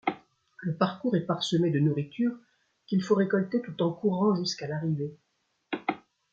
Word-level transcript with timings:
Le 0.61 0.73
parcours 0.75 1.15
est 1.15 1.27
parsemé 1.27 1.69
de 1.69 1.77
nourriture, 1.79 2.35
qu'il 2.87 3.03
faut 3.03 3.13
récolter 3.13 3.61
tout 3.61 3.83
en 3.83 3.93
courant 3.93 4.33
jusqu'à 4.33 4.65
l'arrivée. 4.67 5.15